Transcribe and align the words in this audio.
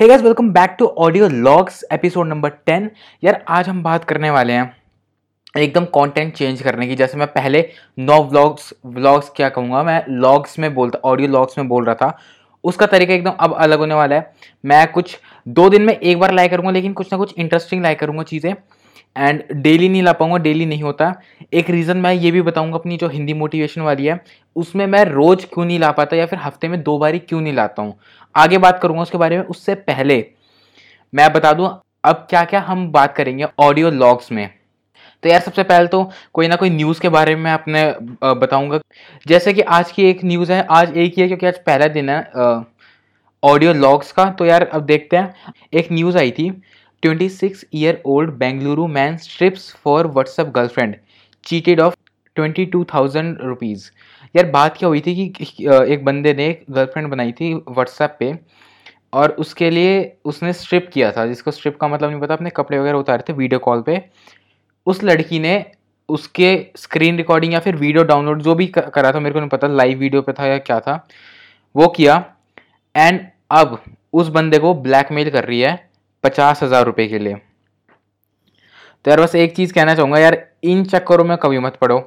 Hey 0.00 0.06
guys 0.08 0.22
welcome 0.22 0.48
back 0.52 0.74
to 0.78 0.86
audio 0.98 1.28
logs 1.28 1.84
episode 1.92 2.26
number 2.26 2.48
ten 2.66 2.90
यार, 3.24 3.44
आज 3.48 3.68
हम 3.68 3.82
बात 3.82 4.04
करने 4.04 4.30
वाले 4.30 4.52
हैं 4.52 4.76
एकदम 5.54 5.84
कंटेंट 5.94 6.34
चेंज 6.34 6.60
करने 6.62 6.86
की। 6.86 6.94
जैसे 6.94 7.18
मैं 7.18 7.26
पहले 7.28 7.64
नौ 7.98 8.22
व्लॉग्स 8.22 8.72
व्लॉग्स 8.86 9.30
क्या 9.36 9.48
कहूँगा, 9.48 9.82
मैं 9.82 10.04
लॉग्स 10.08 10.58
में 10.58 10.74
बोलता 10.74 10.98
ऑडियो 11.04 11.28
लॉग्स 11.28 11.58
में 11.58 11.68
बोल 11.68 11.84
रहा 11.84 11.94
था। 11.94 12.18
उसका 12.64 12.86
तरीका 12.86 13.14
एकदम 13.14 13.30
अब 13.30 13.54
अलग 13.54 13.78
होने 13.78 13.94
वाला 13.94 14.16
है। 14.16 14.32
मैं 14.64 14.86
कुछ, 14.92 15.18
दो 15.46 15.68
दिन 15.70 15.82
में 15.82 15.94
एक 15.94 16.18
बार 16.20 16.34
लाइक 16.34 16.50
करूँगा, 16.50 16.70
लेकिन 16.70 16.92
कुछ 16.92 17.12
ना 17.12 17.18
कुछ 17.18 17.34
इंटरेस्टिंग 17.38 17.82
लाइक 17.82 17.98
करूँगा 17.98 18.22
चीज़ें। 18.24 18.54
एंड 19.16 19.42
डेली 19.54 19.88
नहीं 19.88 20.02
ला 20.02 20.12
पाऊँगा 20.12 20.36
डेली 20.38 20.66
नहीं 20.66 20.82
होता। 20.82 21.12
एक 21.52 21.70
रीज़न 21.70 21.96
मैं 21.96 22.12
ये 22.14 22.30
भी 22.30 22.42
बताऊँगा 22.42 22.76
अपनी 22.76 22.96
जो 22.96 23.08
हिंदी 23.08 23.34
मोटिवेशन 23.34 23.80
वाली 23.80 24.06
है, 24.06 24.20
उसमें 24.56 24.86
मैं 24.86 25.04
रोज़ 25.04 25.46
क्यों 25.46 25.64
नहीं 25.64 25.78
ला 25.78 25.90
पाता 25.92 26.16
या 26.16 26.26
फिर 26.26 26.38
हफ़्ते 26.38 26.68
में 26.68 26.82
दो 26.82 26.98
बार 26.98 27.14
ही 27.14 27.18
क्यों 27.20 27.40
नहीं 27.40 27.52
लाता 27.54 27.82
हूँ? 27.82 27.94
आगे 28.34 28.58
बात 28.58 28.80
करूँगा 28.82 29.02
उसके 29.02 29.18
बारे 29.18 29.38
में, 29.38 29.44
उससे 29.44 29.74
पहले 29.74 30.24
मैं 31.12 31.32
बता 31.32 31.52
दूँ, 31.52 31.68
अब 32.04 32.26
क्या 32.30 32.44
क्या 32.44 32.60
हम 32.60 32.90
बात 32.92 33.14
करेंगे 33.16 33.46
ऑडियो 33.60 33.90
लॉग्स 33.92 34.32
में। 34.32 34.48
तो 35.22 35.28
यार 35.28 35.40
सबसे 35.40 35.62
पहले 35.64 35.86
तो 35.88 36.02
कोई 36.34 36.48
ना 36.48 36.56
कोई 36.56 36.70
न्यूज़ 36.70 37.00
के 37.00 37.08
बारे 37.08 37.34
में 37.36 37.50
अपने 37.52 37.84
बताऊँगा। 38.24 38.78
जैसे 39.26 39.52
कि 39.52 39.60
आज 39.62 39.92
की 39.92 40.04
एक 40.04 40.24
न्यूज़ 40.24 40.52
है, 40.52 40.60
आज 40.62 40.96
एक 40.96 41.14
ही 41.16 41.22
है 41.22 41.28
क्योंकि 41.28 41.46
आज 41.46 41.58
पहला 41.58 41.86
दिन 41.88 42.08
है 42.10 42.64
ऑडियो 43.42 43.72
लॉग्स 43.74 44.12
का। 44.12 44.24
तो 44.30 44.44
यार 44.44 44.62
अब 44.64 44.82
देखते 44.82 45.16
हैं, 45.16 45.34
एक 45.72 45.88
न्यूज़ 45.92 46.18
आई 46.18 46.30
थी 46.30 46.50
26 47.02 47.64
year 47.74 48.00
old 48.06 48.30
Bengaluru 48.38 48.86
man 48.88 49.16
strips 49.18 49.70
for 49.84 50.06
WhatsApp 50.08 50.46
girlfriend 50.54 50.96
cheated 51.46 51.80
of 51.80 51.94
twenty 52.36 52.64
two 52.66 52.84
thousand 52.84 53.38
rupees 53.40 53.88
यार, 54.34 54.46
बात 54.46 54.76
क्या 54.78 54.88
हुई 54.88 55.00
थी 55.00 55.28
कि 55.28 55.44
एक 55.92 56.04
बंदे 56.04 56.34
ने 56.34 56.46
एक 56.46 56.64
गर्लफ्रेंड 56.70 57.08
बनाई 57.08 57.32
थी 57.32 57.52
व्हाट्सएप 57.54 58.16
पे 58.20 58.32
और 59.12 59.30
उसके 59.40 59.70
लिए 59.70 60.16
उसने 60.24 60.52
स्ट्रिप 60.52 60.90
किया 60.92 61.10
था, 61.12 61.26
जिसको 61.26 61.50
स्ट्रिप 61.50 61.76
का 61.80 61.88
मतलब 61.88 62.10
नहीं 62.10 62.20
पता, 62.20 62.34
अपने 62.34 62.50
कपड़े 62.50 62.78
वगैरह 62.78 62.98
उतारे 62.98 63.24
थे 63.28 63.32
वीडियो 63.32 63.58
कॉल 63.60 63.82
पे। 63.82 64.02
उस 64.86 65.02
लड़की 65.04 65.38
ने 65.38 65.64
उसके 66.08 66.50
स्क्रीन 66.76 67.16
रिकॉर्डिंग 67.16 67.52
या 67.52 67.60
फिर 67.60 67.76
वीडियो 67.76 68.04
डाउनलोड 68.04 68.42
जो 68.42 68.54
भी 68.54 68.66
करा 68.68 69.12
था, 69.12 69.20
मेरे 69.20 69.32
को 69.32 69.40
नहीं 69.40 69.48
पता 69.50 69.66
लाइव 69.68 69.98
वीडियो 69.98 70.22
पे 70.22 70.32
था 70.32 70.46
या 70.46 70.58
क्या 70.60 70.80
था, 70.80 71.06
वो 71.74 71.88
किया। 71.88 72.24
एंड 72.94 73.20
अब 73.50 73.78
उस 74.12 74.28
बंदे 74.30 74.58
को 74.58 74.74
ब्लैकमेल 74.76 75.30
कर 75.30 75.44
रही 75.44 75.60
है। 75.60 75.74
पचास 76.26 76.62
हज़ार 76.62 76.84
रुपये 76.86 77.08
के 77.08 77.18
लिए। 77.18 77.34
तो 79.04 79.10
यार 79.10 79.20
बस 79.20 79.34
एक 79.36 79.56
चीज़ 79.56 79.72
कहना 79.72 79.94
चाहूँगा 79.94 80.18
यार, 80.18 80.44
इन 80.64 80.84
चक्करों 80.86 81.24
में 81.24 81.36
कभी 81.38 81.58
मत 81.60 81.76
पड़ो। 81.80 81.98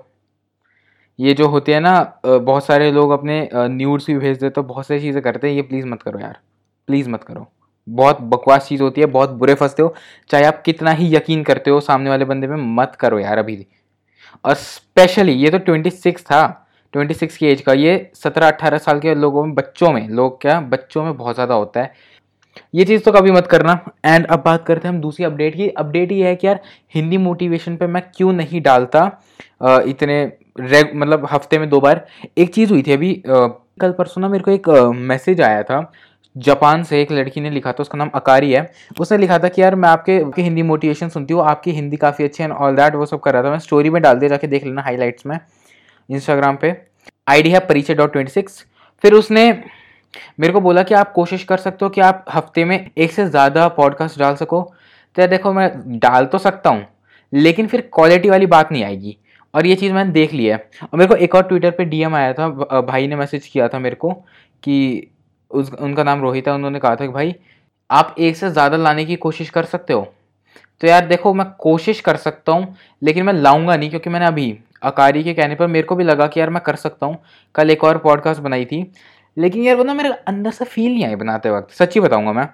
ये 1.20 1.34
जो 1.34 1.48
होते 1.50 1.74
हैं 1.74 1.80
ना 1.82 1.94
बहुत 2.26 2.66
सारे 2.66 2.92
लोग 2.92 3.12
अपने 3.12 3.50
न्यूड्स 3.54 4.06
भी 4.08 4.18
भेज 4.18 4.38
देते 4.38 4.50
तो 4.52 4.64
बहुत 4.64 4.88
सारी 4.88 5.00
चीज़ें 5.00 5.22
करते 5.24 5.48
हैं, 5.48 5.56
ये 5.56 5.62
प्लीज़ 5.62 5.86
मत 5.88 6.02
करो 6.02 6.20
यार। 6.20 6.38
प्लीज़ 6.88 7.10
मत 7.10 7.24
करो। 7.24 7.48
बहुत 7.88 8.22
बकवास 8.24 8.68
चीज़ 8.68 8.82
होती 8.84 9.02
है, 9.02 9.08
बहुत 9.08 9.30
बुरे 9.32 9.54
फंसते 9.56 9.84
हो। 9.84 9.94
चाहे 10.30 10.46
आप 10.46 10.62
कितना 10.66 10.92
ही 10.92 11.16
यकीन 11.16 11.44
करते 11.44 11.72
हो 11.72 11.80
सामने 11.82 12.10
वाले 12.10 12.26
बंदे 12.26 12.48
में 12.48 12.58
मत 12.76 12.96
करो 13.00 13.20
यार 13.20 13.38
अभी 13.38 13.66
और 14.46 14.54
स्पेशली 14.56 15.34
ये 15.34 15.50
तो 15.50 15.58
ट्वेंटी 15.60 15.90
सिक्स 15.90 16.24
था। 16.24 16.66
ट्वेंटी 16.94 17.14
सिक्स 17.14 17.38
की 17.38 17.48
एज 17.48 17.62
का, 17.62 17.74
ये 17.74 18.12
सत्रह 18.16 18.48
अट्ठारह 18.48 18.78
साल 18.78 19.00
के 19.00 19.16
लोगों 19.16 19.46
में, 19.46 19.54
बच्चों 19.56 19.92
में, 19.92 20.08
लोग 20.10 20.42
क्या, 20.42 20.60
बच्चों 20.62 21.04
में 21.04 21.18
बहुत 21.18 21.36
ज़्यादा 21.36 21.56
होता 21.56 21.82
है। 21.82 21.94
ये 22.76 22.86
चीज़ 22.86 23.04
तो 23.04 23.12
कभी 23.12 23.32
मत 23.32 23.48
करना। 23.48 23.80
एंड 24.06 24.26
अब 24.26 24.42
बात 24.46 24.66
करते 24.66 24.88
हैं 24.88 24.94
हम 24.96 25.02
दूसरी 25.02 25.26
अपडेट 25.26 25.56
की। 25.56 25.68
अपडेट 25.70 26.12
ये 26.12 26.28
है 26.28 26.36
कि 26.36 26.48
यार 26.48 26.60
हिंदी 26.96 27.18
मोटिवेशन 27.20 27.76
पे 27.78 27.88
मैं 27.88 28.04
क्यों 28.16 28.34
नहीं 28.34 28.62
डालता? 28.62 29.06
इतने 29.64 30.24
रेग 30.60 30.92
मतलब 30.96 31.28
हफ़्ते 31.32 31.60
में 31.60 31.70
दो 31.70 31.80
बार। 31.80 32.06
एक 32.38 32.54
चीज़ 32.54 32.72
हुई 32.72 32.84
थी 32.84 32.92
अभी 32.92 33.14
कल 33.28 33.92
परसों 33.92 34.22
ना 34.22 34.30
मेरे 34.30 34.44
को 34.44 34.52
एक 34.52 34.70
मैसेज 34.96 35.42
आया 35.42 35.64
था। 35.64 35.92
जापान 36.36 36.84
से 36.84 37.02
एक 37.02 37.12
लड़की 37.12 37.42
ने 37.42 37.50
लिखा 37.50 37.72
था 37.72 37.82
उसका 37.82 37.98
नाम 37.98 38.10
अकारी 38.16 38.52
है। 38.52 38.62
उसने 39.00 39.18
लिखा 39.18 39.38
था 39.40 39.48
कि 39.48 39.62
यार 39.62 39.76
मैं 39.76 39.90
आपके, 39.90 40.20
आपकी 40.22 40.42
हिंदी 40.42 40.62
मोटिवेशन 40.64 41.10
सुनती 41.10 41.34
हूँ 41.34 41.44
आपकी 41.44 41.72
हिंदी 41.72 41.98
काफ़ी 41.98 42.26
अच्छी 42.26 42.44
है 42.44 42.50
ऑल 42.50 42.76
दैट 42.76 42.96
वो 42.96 43.06
सब 43.06 43.20
कर 43.20 43.34
रहा 43.34 43.44
था। 43.44 43.52
मैं 43.52 43.60
स्टोरी 43.60 43.90
में 43.90 44.02
डाल 44.02 44.20
दिया 44.20 44.30
जाके 44.30 44.48
देख 44.48 44.66
लेना 44.66 44.82
हाईलाइट्स 44.82 45.26
में 45.26 45.38
इंस्टाग्राम 46.10 46.56
पे। 46.56 46.76
आईडी 47.28 47.50
है 47.50 47.60
परिचय 47.60 47.94
डॉट 47.94 48.12
ट्वेंटी 48.12 48.32
सिक्स 48.32 48.64
फिर 49.04 49.14
उसने 49.14 49.52
मेरे 50.40 50.54
को 50.54 50.62
बोला 50.62 50.84
कि 50.84 50.94
आप 50.94 51.12
कोशिश 51.14 51.44
कर 51.44 51.58
सकते 51.58 51.86
हो 51.86 51.90
कि 51.90 52.02
आप 52.02 52.26
हफ़्ते 52.34 52.66
में 52.66 52.90
एक 52.98 53.12
से 53.12 53.26
ज़्यादा 53.26 53.68
पॉडकास्ट 53.70 54.20
डाल 54.20 54.36
सको। 54.36 54.62
तो 55.18 55.28
देखो, 55.28 55.54
मैं 55.54 56.00
डाल 56.00 56.26
तो 56.26 56.38
सकता 56.38 56.70
हूँ, 56.70 56.86
लेकिन 57.34 57.68
फिर 57.68 57.90
क्वालिटी 57.94 58.30
वाली 58.30 58.46
बात 58.48 58.72
नहीं 58.72 58.84
आएगी। 58.84 59.18
और 59.54 59.66
ये 59.66 59.76
चीज़ 59.76 59.94
मैंने 59.94 60.12
देख 60.12 60.34
लिया 60.34 60.56
है। 60.56 60.70
और 60.84 61.00
मेरे 61.00 61.08
को 61.10 61.16
एक 61.16 61.36
और 61.36 61.44
ट्विटर 61.44 61.72
पे 61.72 61.86
डीएम 61.86 62.16
आया 62.16 62.34
था 62.34 62.48
भाई 62.82 63.08
ने 63.08 63.16
मैसेज 63.16 63.48
किया 63.48 63.68
था 63.68 63.80
मेरे 63.80 63.96
को 63.96 64.12
कि 64.64 65.08
उस, 65.52 65.72
उनका 65.74 66.04
नाम 66.04 66.22
रोहित 66.22 66.48
है, 66.48 66.54
उन्होंने 66.54 66.80
कहा 66.80 66.96
था 66.96 67.06
कि 67.06 67.12
भाई, 67.12 67.36
आप 67.90 68.16
एक 68.20 68.36
से 68.38 68.50
ज़्यादा 68.52 68.78
लाने 68.78 69.06
की 69.06 69.16
कोशिश 69.18 69.50
कर 69.50 69.64
सकते 69.66 69.94
हो। 69.94 70.08
तो 70.82 70.88
यार 70.88 71.06
देखो, 71.08 71.34
मैं 71.34 71.46
कोशिश 71.60 72.00
कर 72.02 72.16
सकता 72.18 72.52
हूँ, 72.52 72.76
लेकिन 73.02 73.26
मैं 73.26 73.34
लाऊँगा 73.34 73.76
नहीं, 73.76 73.90
क्योंकि 73.90 74.10
मैंने 74.10 74.26
अभी 74.26 74.58
अकारी 74.84 75.24
के 75.24 75.34
कहने 75.34 75.56
पर 75.56 75.68
मेरे 75.68 75.88
को 75.88 75.96
भी 75.96 76.04
लगा 76.04 76.28
कि 76.28 76.40
यार 76.40 76.50
मैं 76.50 76.62
कर 76.64 76.76
सकता 76.76 77.06
हूँ। 77.06 77.18
कल 77.56 77.72
एक 77.72 77.84
और 77.84 77.98
पॉडकास्ट 77.98 78.42
बनाई 78.42 78.66
थी 78.66 78.82
लेकिन 79.40 79.64
यार 79.64 79.76
वो 79.76 79.84
ना 79.84 79.94
मेरे 79.94 80.10
अंदर 80.28 80.52
से 80.52 80.66
फील 80.66 80.92
नहीं 80.92 81.06
आई 81.06 81.16
बनाते 81.16 81.50
वक्त। 81.50 81.72
सच्ची 81.74 82.00
बताऊँगा 82.00 82.34
मैं। 82.34 82.48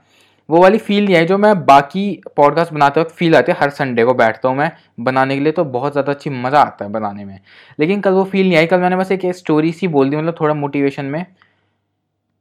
वो 0.50 0.62
वाली 0.62 0.78
फील 0.78 1.06
नहीं 1.06 1.16
आई 1.16 1.26
जो 1.26 1.38
मैं 1.38 1.54
बाकी 1.66 2.22
पॉडकास्ट 2.36 2.74
बनाते 2.74 3.02
वक्त 3.02 3.12
फील 3.12 3.36
आती 3.36 3.52
है। 3.52 3.58
हर 3.60 3.70
संडे 3.70 4.04
को 4.06 4.14
बैठता 4.14 4.50
हूँ 4.50 4.58
मैं 4.58 4.72
बनाने 5.00 5.36
के 5.36 5.42
लिए 5.42 5.52
तो 5.52 5.64
बहुत 5.66 5.92
ज़्यादा 5.92 6.12
अच्छी 6.12 6.30
मज़ा 6.30 6.62
आता 6.62 6.86
है 6.86 6.92
बनाने 6.92 7.26
में। 7.26 7.40
लेकिन 7.80 8.02
कल 8.02 8.12
वो 8.12 8.24
फील 8.24 8.48
नहीं 8.48 8.58
आई। 8.58 8.66
कल 8.66 8.80
मैंने 8.80 8.96
बस 8.96 9.12
एक 9.12 9.26
स्टोरी 9.36 9.72
सी 9.72 9.88
बोल 9.88 10.10
दी 10.10 10.18
मतलब 10.18 10.36
थोड़ा 10.42 10.54
मोटिवेशन 10.54 11.06
में। 11.06 11.26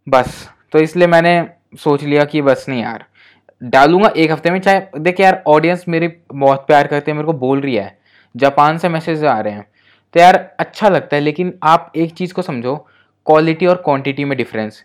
बस। 0.07 0.49
तो 0.73 0.79
इसलिए 0.79 1.07
मैंने 1.07 1.47
सोच 1.79 2.03
लिया 2.03 2.25
कि 2.25 2.43
बस 2.43 2.67
नहीं 2.69 2.83
यार। 2.83 3.05
डालूँगा 3.63 4.09
एक 4.09 4.33
हफ़्ते 4.33 4.51
में। 4.51 4.61
चाहे, 4.61 4.81
देख 4.99 5.21
यार 5.21 5.43
ऑडियंस 5.47 5.85
मेरी 5.89 6.09
बहुत 6.35 6.67
प्यार 6.67 6.87
करते 6.87 7.11
हैं, 7.11 7.17
मेरे 7.17 7.27
को 7.27 7.33
बोल 7.33 7.61
रही 7.61 7.75
है। 7.75 7.97
जापान 8.35 8.79
से 8.79 8.89
मैसेज 8.89 9.25
आ 9.25 9.39
रहे 9.41 9.53
हैं। 9.53 9.67
तो 10.15 10.21
यार 10.21 10.37
अच्छा 10.59 10.89
लगता 10.89 11.17
है, 11.17 11.23
लेकिन 11.23 11.53
आप 11.63 11.93
एक 11.97 12.13
चीज़ 12.13 12.35
को 12.35 12.43
समझो। 12.43 12.75
क्वालिटी 13.27 13.67
और 13.67 13.77
क्वांटिटी 13.77 14.25
में 14.25 14.37
डिफरेंस 14.39 14.83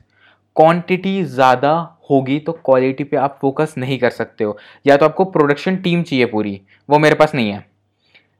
क्वांटिटी 0.55 1.23
ज़्यादा 1.25 1.71
होगी 2.09 2.37
तो 2.39 2.51
क्वालिटी 2.55 3.03
पे 3.03 3.17
आप 3.17 3.37
फोकस 3.41 3.73
नहीं 3.77 3.97
कर 3.99 4.09
सकते 4.09 4.43
हो। 4.43 4.57
या 4.85 4.97
तो 4.97 5.05
आपको 5.05 5.25
प्रोडक्शन 5.25 5.75
टीम 5.77 6.01
चाहिए 6.03 6.25
पूरी, 6.25 6.59
वो 6.89 6.99
मेरे 6.99 7.15
पास 7.15 7.35
नहीं 7.35 7.51
है। 7.51 7.65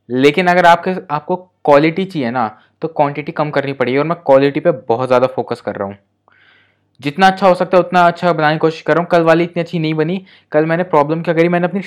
लेकिन 0.10 0.48
अगर 0.48 0.66
आपके, 0.66 0.92
आपको 1.12 1.36
क्वालिटी 1.36 2.06
चाहिए 2.06 2.32
ना 2.32 2.48
तो 2.82 2.88
क्वांटिटी 2.90 3.32
कम 3.32 3.50
करनी 3.52 3.74
पड़ेगी 3.74 3.98
और 3.98 4.06
मैं 4.06 4.18
क्वालिटी 4.26 4.60
पे 4.60 4.72
बहुत 4.88 5.08
ज़्यादा 5.08 5.28
फोकस 5.28 5.62
कर 5.62 5.76
रहा 5.76 5.88
हूँ। 5.88 5.98
जितना 7.00 7.28
अच्छा 7.28 7.48
हो 7.48 7.56
सकता 7.56 7.78
है, 7.78 7.84
उतना 7.84 8.06
अच्छा 8.08 8.32
बनाने 8.34 8.56
की 8.56 8.60
कोशिश 8.60 8.82
कर 8.82 8.94
रहा 8.94 9.02
हूँ। 9.02 9.10
कल 9.10 9.24
वाली 9.24 9.44
इतनी 9.44 9.62
अच्छी 9.62 9.80
नहीं 9.80 9.94
बनी। 9.94 10.24
कल 10.52 10.66
मैंने 10.66 10.84
प्रॉब्लम 10.86 11.22
क्या 11.22 11.34
करी 11.34 11.50
मैंने 11.50 11.68
अपनी 11.68 11.82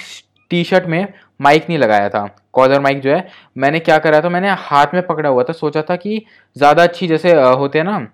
टी 0.50 0.62
शर्ट 0.65 0.87
में 0.87 1.06
माइक 1.43 1.69
नहीं 1.69 1.79
लगाया 1.79 2.09
था। 2.09 2.27
कॉलर 2.53 2.81
माइक 2.81 3.01
जो 3.01 3.11
है, 3.11 3.27
मैंने 3.57 3.79
क्या 3.81 3.99
करा 3.99 4.21
था, 4.21 4.29
मैंने 4.29 4.51
हाथ 4.51 4.95
में 4.95 5.03
पकड़ा 5.07 5.29
हुआ 5.29 5.43
था, 5.43 5.53
सोचा 5.53 5.83
था 5.83 5.97
कि 5.97 6.25
ज़्यादा 6.57 6.83
अच्छी 6.83 7.07
जैसे 7.09 7.33
होते 7.33 7.79
हैं 7.79 7.85
ना, 7.85 8.07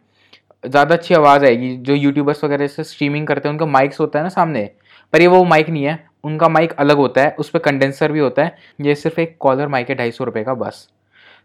ज़्यादा 0.64 0.94
अच्छी 0.94 1.14
आवाज़ 1.14 1.44
आएगी, 1.44 1.76
जो 1.76 1.94
यूट्यूबर्स 1.94 2.44
वगैरह 2.44 2.66
से 2.66 2.84
स्ट्रीमिंग 2.84 3.26
करते 3.26 3.48
हैं, 3.48 3.54
उनका 3.54 3.66
माइक्स 3.66 4.00
होता 4.00 4.18
है 4.18 4.22
ना 4.22 4.28
सामने, 4.28 4.70
पर 5.12 5.20
ये 5.20 5.26
वो 5.26 5.44
माइक 5.44 5.68
नहीं 5.68 5.84
है, 5.84 5.98
उनका 6.24 6.48
माइक 6.48 6.72
अलग 6.72 6.96
होता 6.96 7.20
है, 7.20 7.34
उस 7.38 7.50
पर 7.50 7.58
कंडेंसर 7.58 8.12
भी 8.12 8.20
होता 8.20 8.44
है, 8.44 8.56
ये 8.80 8.94
सिर्फ़ 8.94 9.20
एक 9.20 9.36
कॉलर 9.40 9.68
माइक 9.68 9.90
है, 9.90 9.96
ढाई 9.96 10.10
सौ 10.10 10.24
रुपये 10.24 10.44
का 10.44 10.54
बस। 10.54 10.88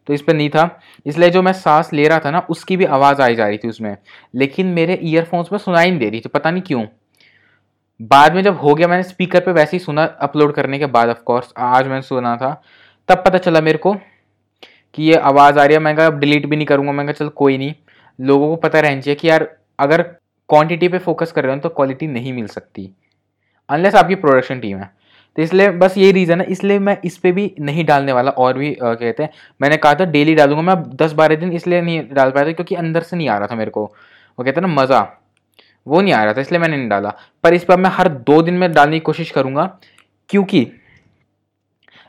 तो 0.07 0.13
इस 0.13 0.21
पर 0.21 0.33
नहीं 0.33 0.49
था, 0.49 0.79
इसलिए 1.05 1.29
जो 1.29 1.41
मैं 1.41 1.53
सांस 1.53 1.93
ले 1.93 2.07
रहा 2.07 2.19
था 2.19 2.31
ना, 2.31 2.39
उसकी 2.49 2.77
भी 2.77 2.85
आवाज़ 2.85 3.21
आई 3.21 3.35
जा 3.35 3.47
रही 3.47 3.57
थी 3.57 3.67
उसमें, 3.67 3.95
लेकिन 4.35 4.67
मेरे 4.67 4.99
ईयरफोन्स 5.03 5.51
में 5.51 5.59
सुनाई 5.59 5.89
नहीं 5.89 5.99
दे 5.99 6.09
रही 6.09 6.21
थी, 6.21 6.29
पता 6.29 6.51
नहीं 6.51 6.63
क्यों। 6.63 6.85
बाद 7.99 8.33
में 8.35 8.41
जब 8.43 8.57
हो 8.57 8.73
गया 8.75 8.87
मैंने 8.87 9.03
स्पीकर 9.03 9.39
पे 9.39 9.51
वैसे 9.51 9.77
ही 9.77 9.83
सुना 9.83 10.03
अपलोड 10.21 10.53
करने 10.53 10.79
के 10.79 10.85
बाद 10.85 11.09
ऑफकोर्स 11.09 11.53
आज 11.57 11.87
मैंने 11.87 12.01
सुना 12.01 12.35
था। 12.37 12.61
तब 13.09 13.23
पता 13.25 13.37
चला 13.37 13.61
मेरे 13.61 13.77
को 13.77 13.93
कि 14.93 15.03
ये 15.03 15.15
आवाज़ 15.15 15.59
आ 15.59 15.65
रही 15.65 15.73
है। 15.73 15.79
मैं 15.79 15.95
कहा 15.95 16.05
अब 16.05 16.19
डिलीट 16.19 16.45
भी 16.45 16.55
नहीं 16.55 16.65
करूँगा। 16.65 16.91
मैं 16.91 17.05
कहा 17.05 17.13
चल 17.13 17.29
कोई 17.29 17.57
नहीं। 17.57 17.73
लोगों 18.19 18.49
को 18.49 18.55
पता 18.55 18.79
रहना 18.79 19.01
चाहिए 19.01 19.15
कि 19.15 19.29
यार 19.29 19.47
अगर 19.79 20.01
क्वांटिटी 20.01 20.87
पे 20.87 20.97
फोकस 20.97 21.31
कर 21.31 21.43
रहे 21.43 21.53
हो 21.53 21.59
तो 21.59 21.69
क्वालिटी 21.69 22.07
नहीं 22.07 22.33
मिल 22.33 22.47
सकती 22.47 22.89
अनलेस 23.69 23.95
आपकी 23.95 24.15
प्रोडक्शन 24.15 24.59
टीम 24.59 24.77
है। 24.77 24.89
तो 25.35 25.41
इसलिए 25.41 25.69
बस 25.71 25.97
यही 25.97 26.11
रीज़न 26.11 26.41
है। 26.41 26.45
इसलिए 26.47 26.79
मैं 26.79 26.97
इस 27.05 27.17
पर 27.17 27.31
भी 27.31 27.53
नहीं 27.59 27.85
डालने 27.85 28.13
वाला 28.13 28.31
और 28.31 28.57
भी 28.57 28.73
आ, 28.75 28.93
कहते 28.93 29.23
हैं। 29.23 29.29
मैंने 29.61 29.77
कहा 29.77 29.93
था 29.95 30.05
डेली 30.05 30.35
डालूँगा 30.35 30.61
मैं। 30.63 30.83
दस 30.95 31.13
बारह 31.13 31.35
दिन 31.35 31.51
इसलिए 31.53 31.81
नहीं 31.81 32.01
डाल 32.11 32.31
पाया 32.31 32.45
था 32.47 32.51
क्योंकि 32.51 32.75
अंदर 32.75 33.01
से 33.01 33.17
नहीं 33.17 33.29
आ 33.29 33.37
रहा 33.37 33.47
था 33.47 33.55
मेरे 33.55 33.71
को। 33.71 33.83
वो 33.83 34.43
कहते 34.43 34.61
हैं 34.61 34.67
ना 34.67 34.73
मज़ा। 34.73 35.01
वो 35.87 36.01
नहीं 36.01 36.13
आ 36.13 36.23
रहा 36.23 36.33
था, 36.33 36.41
इसलिए 36.41 36.59
मैंने 36.61 36.77
नहीं 36.77 36.89
डाला। 36.89 37.13
पर 37.43 37.53
इस 37.53 37.63
पर 37.63 37.77
मैं 37.77 37.89
हर 37.89 38.07
दो 38.09 38.41
दिन 38.41 38.53
में 38.53 38.71
डालने 38.73 38.95
की 38.95 38.99
कोशिश 39.01 39.31
करूँगा, 39.31 39.65
क्योंकि 40.29 40.67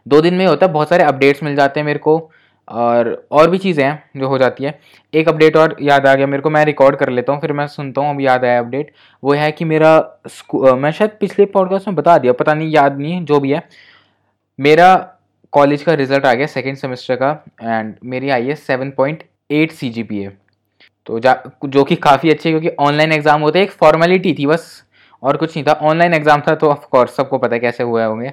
दो 0.06 0.20
दिन 0.20 0.34
में 0.34 0.46
होता 0.46 0.66
है, 0.66 0.72
बहुत 0.72 0.88
सारे 0.88 1.04
अपडेट्स 1.04 1.42
मिल 1.42 1.56
जाते 1.56 1.80
हैं 1.80 1.86
मेरे 1.86 1.98
को, 1.98 2.30
और 2.68 3.26
और 3.32 3.50
भी 3.50 3.58
चीज़ें 3.58 3.84
हैं 3.84 4.10
जो 4.16 4.28
हो 4.28 4.38
जाती 4.38 4.64
है। 4.64 4.78
एक 5.14 5.28
अपडेट 5.28 5.56
और 5.56 5.76
याद 5.82 6.06
आ 6.06 6.14
गया 6.14 6.26
मेरे 6.26 6.42
को, 6.42 6.50
मैं 6.50 6.64
रिकॉर्ड 6.64 6.96
कर 6.96 7.10
लेता 7.10 7.32
हूँ, 7.32 7.40
फिर 7.40 7.52
मैं 7.52 7.66
सुनता 7.68 8.00
हूँ, 8.00 8.10
अब 8.10 8.20
याद 8.20 8.44
आया 8.44 8.58
अपडेट 8.58 8.92
वो 9.22 9.32
है 9.34 9.50
कि 9.52 9.64
मेरा 9.64 9.96
मैं 10.54 10.90
शायद 10.90 11.16
पिछले 11.20 11.44
पॉडकास्ट 11.46 11.88
में 11.88 11.96
बता 11.96 12.16
दिया, 12.18 12.32
पता 12.32 12.54
नहीं, 12.54 12.70
याद 12.70 12.98
नहीं 12.98 13.24
जो 13.24 13.40
भी 13.40 13.52
है। 13.52 13.62
मेरा 14.58 14.94
कॉलेज 15.52 15.82
का 15.82 15.94
रिज़ल्ट 15.94 16.26
आ 16.26 16.32
गया 16.34 16.46
सेकेंड 16.46 16.76
सेमेस्टर 16.76 17.16
का 17.16 17.30
एंड 17.62 17.94
मेरी 18.04 18.30
आई 18.30 18.46
है 18.46 18.54
seven 18.56 18.90
point 18.90 19.22
eight 19.50 19.72
C 19.72 19.90
G 19.90 20.02
P 20.02 20.18
A 20.18 20.30
तो 21.06 21.18
जा, 21.18 21.36
जो 21.64 21.84
कि 21.84 21.96
काफ़ी 21.98 22.30
अच्छी 22.30 22.50
क्योंकि 22.50 22.70
ऑनलाइन 22.80 23.12
एग्ज़ाम 23.12 23.42
होते 23.42 23.62
एक 23.62 23.70
फॉर्मेलिटी 23.72 24.34
थी 24.34 24.46
बस, 24.46 24.84
और 25.22 25.36
कुछ 25.36 25.56
नहीं 25.56 25.64
था। 25.64 25.72
ऑनलाइन 25.82 26.14
एग्ज़ाम 26.14 26.42
था 26.48 26.54
तो 26.54 26.70
ऑफकोर्स 26.70 27.16
सबको 27.16 27.38
पता 27.38 27.54
है 27.54 27.60
कैसे 27.60 27.82
हुआ 27.84 28.04
होंगे। 28.04 28.32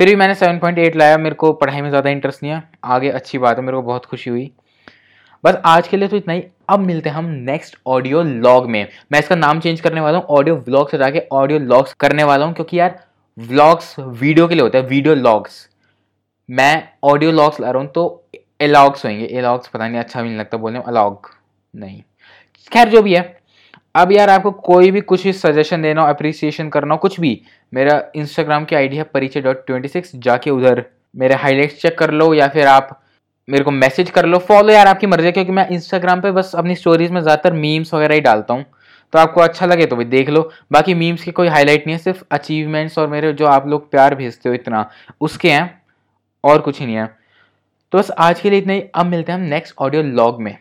फिर 0.00 0.08
भी 0.08 0.14
मैंने 0.16 0.34
सेवन 0.34 0.58
पॉइंट 0.58 0.78
एट 0.78 0.96
लाया, 0.96 1.18
मेरे 1.18 1.34
को 1.34 1.52
पढ़ाई 1.54 1.80
में 1.80 1.88
ज़्यादा 1.90 2.10
इंटरेस्ट 2.10 2.42
नहीं 2.42 2.52
है। 2.52 2.62
आगे 2.86 3.10
अच्छी 3.10 3.38
बात 3.38 3.58
है, 3.58 3.64
मेरे 3.64 3.76
को 3.76 3.82
बहुत 3.82 4.06
खुशी 4.06 4.30
हुई। 4.30 4.50
बस 5.44 5.60
आज 5.66 5.88
के 5.88 5.96
लिए 5.96 6.08
तो 6.08 6.16
इतना 6.16 6.32
ही। 6.32 6.42
अब 6.68 6.80
मिलते 6.80 7.08
हैं 7.08 7.16
हम 7.16 7.24
नेक्स्ट 7.24 7.76
ऑडियो 7.86 8.22
लॉग 8.22 8.66
में। 8.66 8.86
मैं 9.12 9.18
इसका 9.18 9.34
नाम 9.36 9.60
चेंज 9.60 9.80
करने 9.80 10.00
वाला 10.00 10.18
हूँ 10.18 10.26
ऑडियो 10.28 10.56
व्लॉग 10.58 10.90
से 10.90 10.98
जाके 10.98 11.22
ऑडियो 11.32 11.58
लॉग्स 11.60 11.92
करने 11.94 12.24
वाला 12.24 12.46
हूँ, 12.46 12.54
क्योंकि 12.54 12.78
यार 12.78 12.98
व्लॉग्स 13.38 13.94
वीडियो 13.98 14.46
के 14.48 14.54
लिए 14.54 14.62
होते 14.62 14.78
हैं 14.78 14.86
वीडियो 14.86 15.14
लॉग्स 15.14 15.68
मैं 16.48 16.88
ऑडियो 17.04 17.30
लॉग्स 17.32 17.60
ला 17.60 17.70
रहा 17.70 17.82
हूँ 17.82 17.90
तो 17.92 18.28
एलॉग्स 18.60 19.04
होंगे। 19.06 19.24
एलॉग्स 19.28 19.68
पता 19.68 19.88
नहीं 19.88 20.00
अच्छा 20.00 20.22
भी 20.22 20.28
नहीं 20.28 20.38
लगता 20.38 20.56
बोलने 20.58 20.82
अलॉग 20.86 21.30
नहीं। 21.76 22.02
खैर, 22.72 22.88
जो 22.88 23.02
भी 23.02 23.14
है, 23.14 23.36
अब 23.94 24.12
यार 24.12 24.30
आपको 24.30 24.50
कोई 24.50 24.90
भी 24.90 25.00
कुछ 25.02 25.24
भी 25.24 25.32
सजेशन 25.34 25.82
देना 25.82 26.02
हो 26.02 26.08
अप्रिसिएशन 26.08 26.68
करना 26.68 26.94
हो, 26.94 26.98
कुछ 26.98 27.18
भी, 27.20 27.40
मेरा 27.72 28.02
इंस्टाग्राम 28.16 28.64
की 28.64 28.76
आईडी 28.76 28.96
है 28.96 29.02
परिचय 29.04 29.40
डॉट 29.40 29.66
ट्वेंटी 29.66 29.88
सिक्स 29.88 30.14
जाके 30.16 30.50
उधर 30.50 30.84
मेरे 31.14 31.34
हाईलाइट्स 31.34 31.80
चेक 31.82 31.98
कर 31.98 32.10
लो 32.12 32.32
या 32.34 32.48
फिर 32.48 32.66
आप 32.66 33.00
मेरे 33.48 33.64
को 33.64 33.70
मैसेज 33.70 34.10
कर 34.10 34.26
लो। 34.26 34.38
फॉलो 34.40 34.72
यार 34.72 34.86
आपकी 34.86 35.06
मर्ज़ी 35.06 35.26
है, 35.26 35.32
क्योंकि 35.32 35.52
मैं 35.52 35.68
इंस्टाग्राम 35.68 36.20
पे 36.20 36.30
बस 36.32 36.54
अपनी 36.54 36.74
स्टोरीज 36.76 37.10
में 37.10 37.20
ज़्यादातर 37.20 37.52
मीम्स 37.54 37.94
वगैरह 37.94 38.14
ही 38.14 38.20
डालता 38.20 38.54
हूँ। 38.54 38.64
तो 39.12 39.18
आपको 39.18 39.40
अच्छा 39.40 39.66
लगे 39.66 39.86
तो 39.86 39.96
भी 39.96 40.04
देख 40.04 40.28
लो। 40.28 40.50
बाकी 40.72 40.94
मीम्स 40.94 41.24
की 41.24 41.30
कोई 41.30 41.48
हाईलाइट 41.48 41.86
नहीं 41.86 41.96
है, 41.96 42.02
सिर्फ़ 42.02 42.22
अचीवमेंट्स 42.30 42.98
और 42.98 43.08
मेरे 43.08 43.32
जो 43.32 43.46
आप 43.46 43.66
लोग 43.68 43.90
प्यार 43.90 44.14
भेजते 44.14 44.48
हो 44.48 44.54
इतना, 44.54 44.88
उसके 45.20 45.50
हैं, 45.50 45.82
और 46.44 46.60
कुछ 46.60 46.80
ही 46.80 46.86
नहीं 46.86 46.96
है। 46.96 47.06
तो 47.92 47.98
बस 47.98 48.10
आज 48.10 48.40
के 48.40 48.50
लिए 48.50 48.58
इतना 48.58 48.72
ही। 48.72 48.82
अब 48.94 49.06
मिलते 49.06 49.32
हैं 49.32 49.38
हम 49.38 49.44
नेक्स्ट 49.44 49.74
ऑडियो 49.78 50.02
लॉग 50.02 50.40
में। 50.42 50.56